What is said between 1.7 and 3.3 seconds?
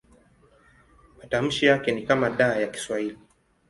ni kama D ya Kiswahili.